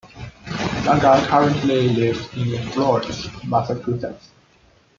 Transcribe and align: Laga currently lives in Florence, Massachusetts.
Laga 0.83 1.23
currently 1.27 1.89
lives 1.89 2.27
in 2.35 2.57
Florence, 2.71 3.27
Massachusetts. 3.45 4.31